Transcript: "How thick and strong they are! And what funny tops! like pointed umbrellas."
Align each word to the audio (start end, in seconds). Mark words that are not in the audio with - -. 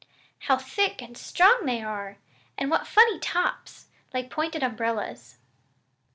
"How 0.39 0.57
thick 0.57 0.99
and 1.03 1.15
strong 1.15 1.67
they 1.67 1.83
are! 1.83 2.17
And 2.57 2.71
what 2.71 2.87
funny 2.87 3.19
tops! 3.19 3.85
like 4.15 4.31
pointed 4.31 4.63
umbrellas." 4.63 5.37